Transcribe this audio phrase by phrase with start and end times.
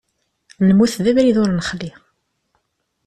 [0.67, 1.91] Lmut d abrid ur nexli.